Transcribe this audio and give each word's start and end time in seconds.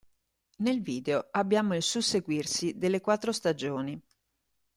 Nel 0.55 0.81
video 0.81 1.27
abbiamo 1.29 1.75
il 1.75 1.83
susseguirsi 1.83 2.75
delle 2.75 3.01
quattro 3.01 3.31
stagioni. 3.31 4.01